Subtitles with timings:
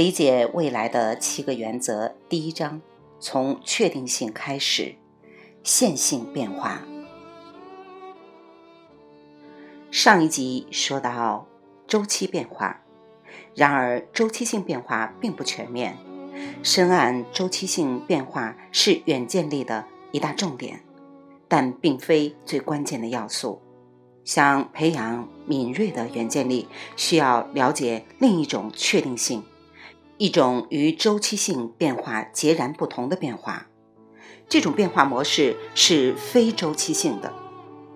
[0.00, 2.80] 理解未来的七个原则，第一章
[3.18, 4.94] 从确定性开始，
[5.62, 6.80] 线性变化。
[9.90, 11.46] 上一集说到
[11.86, 12.80] 周期变化，
[13.54, 15.98] 然而周期性变化并不全面。
[16.62, 20.82] 深谙周期性变化是远见力的一大重点，
[21.46, 23.60] 但并非最关键的要素。
[24.24, 29.42] 想培养敏锐的远见力，需要了解另一种确定性，
[30.20, 33.68] 一种与周期性变化截然不同的变化。
[34.50, 37.32] 这种变化模式是非周期性的、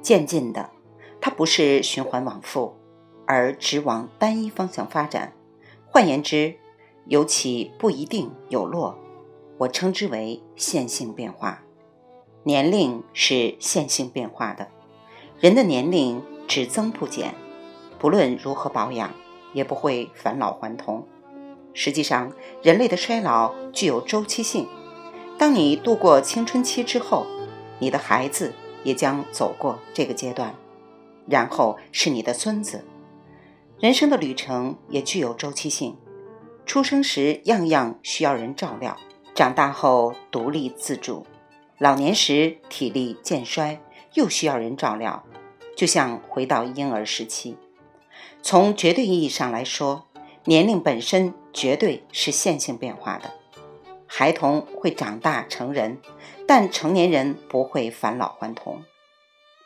[0.00, 0.70] 渐进的。
[1.20, 2.76] 它不是循环往复，
[3.26, 5.34] 而只往单一方向发展。
[5.84, 6.54] 换言之，
[7.04, 8.98] 有起不一定有落，
[9.58, 11.62] 我称之为线性变化。
[12.42, 14.68] 年龄是线性变化的，
[15.40, 17.34] 人的年龄只增不减，
[17.98, 19.12] 不论如何保养，
[19.52, 21.06] 也不会返老还童。
[21.74, 24.66] 实际上，人类的衰老具有周期性。
[25.36, 27.26] 当你度过青春期之后，
[27.80, 30.54] 你的孩子也将走过这个阶段。
[31.26, 32.84] 然后是你的孙子，
[33.80, 35.96] 人生的旅程也具有周期性。
[36.66, 38.96] 出生时样样需要人照料，
[39.34, 41.26] 长大后独立自主，
[41.78, 43.80] 老年时体力渐衰，
[44.12, 45.24] 又需要人照料，
[45.74, 47.56] 就像回到婴儿时期。
[48.42, 50.06] 从绝对意义上来说，
[50.44, 53.32] 年龄本身绝对是线性变化的。
[54.06, 56.00] 孩童会长大成人，
[56.46, 58.82] 但成年人不会返老还童。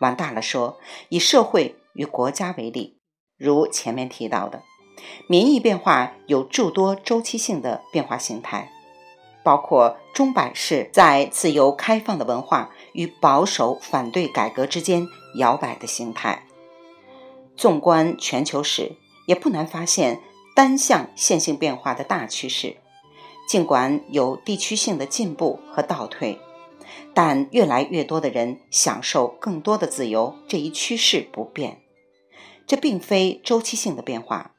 [0.00, 2.98] 往大了说，以社会与国家为例，
[3.36, 4.62] 如前面提到的，
[5.28, 8.72] 民意变化有诸多周期性的变化形态，
[9.44, 16.46] 包括钟摆式在自由开放的文化与保守反对改革之间摇摆的形态。
[17.56, 20.20] 纵观全球史，也不难发现
[20.54, 22.76] 单向线性变化的大趋势，
[23.48, 26.38] 尽管有地区性的进步和倒退。
[27.14, 31.82] 但越来越多的人享受更多的自由，这一趋势不变。
[32.66, 34.54] 这并非周期性的变化，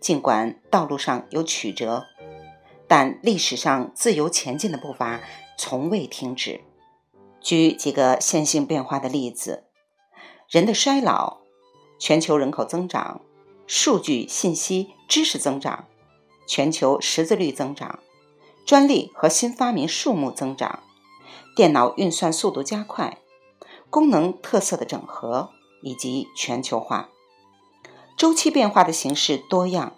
[0.00, 2.06] 尽管道路上有曲折，
[2.86, 5.20] 但历史上自由前进的步伐
[5.56, 6.60] 从未停止。
[7.40, 9.64] 举几个线性变化的例子：
[10.48, 11.38] 人的衰老、
[11.98, 13.22] 全球人口增长、
[13.68, 15.84] 数据信息知识增长、
[16.46, 17.98] 全球识字率增长、
[18.64, 20.82] 专利和新发明数目增长。
[21.54, 23.18] 电脑运算速度加快，
[23.90, 25.50] 功能特色的整合
[25.82, 27.10] 以及全球化，
[28.16, 29.94] 周期变化的形式多样，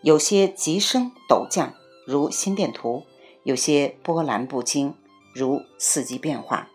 [0.00, 1.74] 有些急升陡降，
[2.06, 3.04] 如心电图；
[3.42, 4.94] 有些波澜不惊，
[5.34, 6.68] 如四季变化；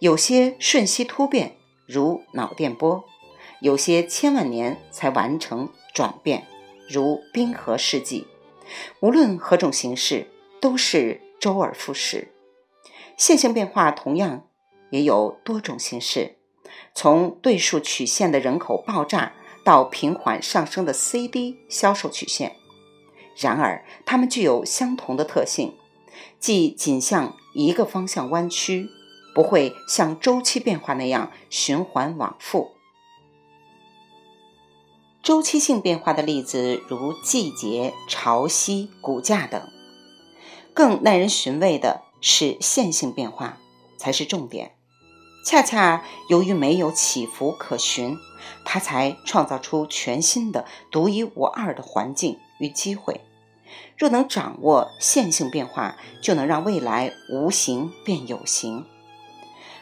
[0.00, 1.56] 有些瞬息突变，
[1.86, 3.04] 如脑电波；
[3.62, 6.48] 有些千万年才完成转变，
[6.88, 8.26] 如冰河世纪。
[8.98, 10.26] 无论何种形式，
[10.60, 12.32] 都是周而复始。
[13.16, 14.48] 线性变化同样
[14.90, 16.38] 也有多种形式，
[16.92, 22.56] 从对数曲线的人口爆炸到平缓上升的 CD 销售曲线。
[23.36, 25.76] 然而，它们具有相同的特性，
[26.40, 28.88] 即仅向一个方向弯曲，
[29.32, 32.72] 不会像周期变化那样循环往复。
[35.22, 39.68] 周期性变化的例子如季节、潮汐、股价等。
[40.74, 42.02] 更耐人寻味的。
[42.24, 43.58] 是线性变化
[43.96, 44.76] 才是重点，
[45.44, 48.16] 恰恰由于没有起伏可循，
[48.64, 53.22] 它才创造出全新的、独一无二的环境与机会。
[53.98, 58.86] 若能掌握线性变化，就能让未来无形变有形。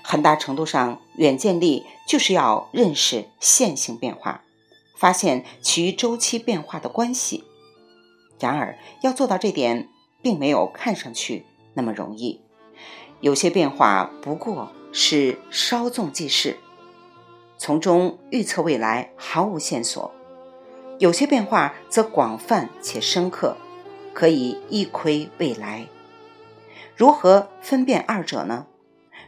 [0.01, 4.43] 很大程度上，远见力就是要认识线性变化，
[5.01, 7.45] 发现其周期变化的关系。
[8.39, 9.89] 然而，要做到这点，
[10.21, 11.47] 并没有看上去。
[11.73, 12.43] 那么容易，
[13.21, 16.59] 有些变化不过是稍纵即逝，
[17.57, 20.11] 从中预测未来毫无线索；
[20.99, 23.57] 有些变化则广泛且深刻，
[24.13, 25.87] 可以一窥未来。
[26.95, 28.67] 如何分辨二者呢？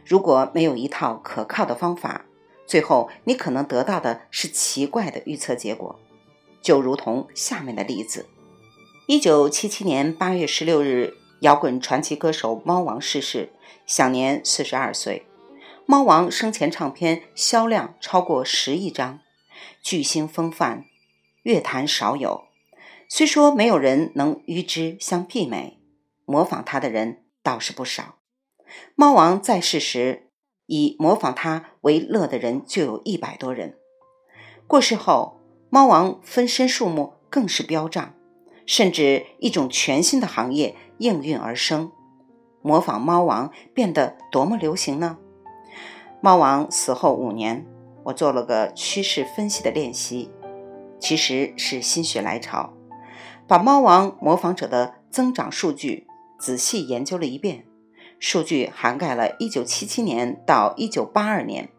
[0.05, 2.25] 如果没有一套可靠的方法，
[2.65, 5.99] 最后你可能得到的是奇怪的预测结果，
[6.61, 8.25] 就如同下面的例子：
[9.07, 11.17] 一九七七年八月十六日。
[11.43, 13.51] 摇滚传奇歌手猫王逝世，
[13.85, 15.25] 享年四十二岁。
[15.85, 19.19] 猫王生前唱片销量超过十亿张，
[19.83, 20.85] 巨星风范，
[21.41, 22.45] 乐坛少有。
[23.09, 25.81] 虽说没有人能与之相媲美，
[26.23, 28.19] 模仿他的人倒是不少。
[28.95, 30.29] 猫王在世时，
[30.65, 33.75] 以模仿他为乐的人就有一百多人。
[34.67, 35.39] 过世后，
[35.69, 38.13] 猫王分身数目更是飙涨，
[38.65, 41.91] 甚至一种全新的行业应运而生。
[42.61, 45.17] 模仿猫王变得多么流行呢？
[46.21, 47.65] 猫王死后五年，
[48.05, 50.31] 我做了个趋势分析的练习，
[50.97, 52.71] 其实是心血来潮，
[53.45, 56.07] 把猫王模仿者的增长数据
[56.39, 57.65] 仔细研究了一遍。
[58.23, 61.69] 数据涵盖了1977年到1982年，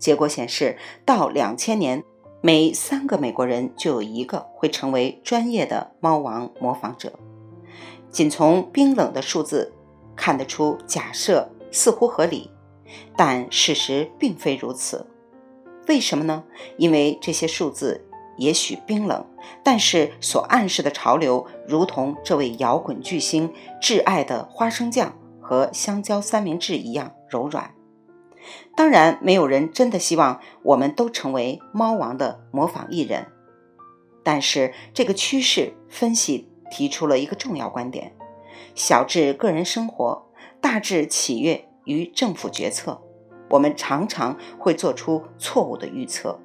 [0.00, 2.02] 结果显示，到2000年，
[2.40, 7.12] 每三个美国人就有一个会成为专业的猫王模仿者。
[8.10, 9.72] 仅从冰冷的数字
[10.16, 12.50] 看得出，假设似乎合理，
[13.16, 15.06] 但事实并非如此。
[15.86, 16.42] 为什么呢？
[16.76, 18.04] 因为这些数字
[18.38, 19.24] 也许冰冷，
[19.62, 25.16] 但是所暗示的潮流，如同这位摇滚巨星挚爱的花生酱。
[25.46, 27.72] 和香蕉三明治一样柔软。
[28.76, 33.28] 当然，没有人真的希望我们都成为猫王的模仿艺人。
[34.24, 38.12] 但是，这个趋势分析提出了一个重要观点：
[38.74, 40.26] 小至个人生活，
[40.60, 43.00] 大至企业与政府决策，
[43.50, 46.40] 我们常常会做出错误的预测，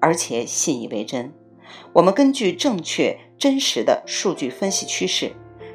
[0.00, 1.34] 而且信以为真。
[1.92, 5.32] 我们根据正确、真实的数据分析趋势，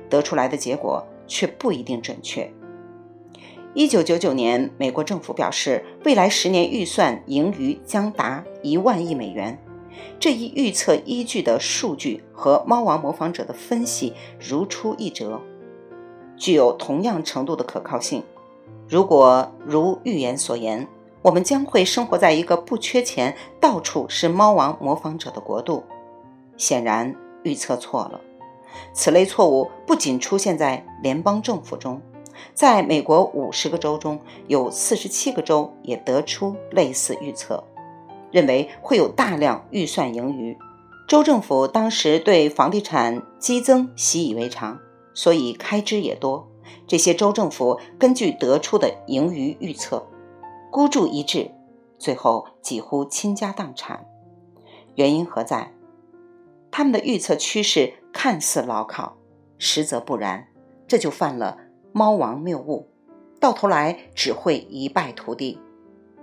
[0.09, 1.05] 得出来的结果。
[1.27, 2.51] 却不一定准确。
[3.73, 9.61] 一九九九年，美国政府表示，未来十年预算盈余将达一万亿美元。
[10.19, 15.39] 这一预测依据的数据和猫王模仿者的分析如出一辙，
[16.35, 18.23] 具有同样程度的可靠性。
[18.87, 20.87] 如果如预言所言，
[21.21, 25.83] 我们将会生活在一个不缺钱、到处是猫王模仿者的国度。
[26.57, 28.21] 显然，预测错了。
[28.93, 32.01] 此类错误不仅出现在联邦政府中，
[32.53, 37.63] 在美国五十个州中有四十七个州也得出类似预测，
[38.31, 40.57] 认为会有大量预算盈余。
[41.07, 44.79] 州政府当时对房地产激增习以为常，
[45.13, 46.47] 所以开支也多。
[46.85, 50.05] 这些州政府根据得出的盈余预测，
[50.71, 51.51] 孤注一掷，
[51.97, 54.05] 最后几乎倾家荡产。
[54.95, 55.71] 原因何在？
[56.71, 57.93] 他们的预测趋势。
[58.19, 59.15] 看似牢靠，
[59.59, 60.47] 实则不然，
[60.87, 61.59] 这就犯了
[61.91, 62.89] 猫王谬误，
[63.39, 65.59] 到头来只会一败涂地。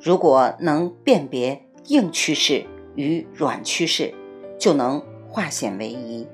[0.00, 4.12] 如果能辨别硬趋势与软趋势，
[4.58, 6.26] 就能化险为夷。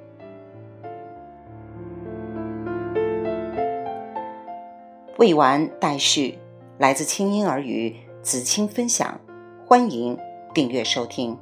[5.18, 6.38] 未完待续，
[6.78, 9.20] 来自清音儿语子青分享，
[9.66, 10.18] 欢迎
[10.54, 11.38] 订阅收听。